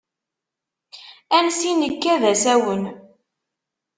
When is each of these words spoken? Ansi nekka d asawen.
Ansi 1.37 1.71
nekka 1.73 2.13
d 2.21 2.23
asawen. 2.31 2.83